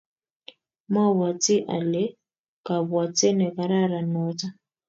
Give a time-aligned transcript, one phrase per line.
[0.93, 2.03] mobwoti ale
[2.65, 4.47] kabwate nekararan noto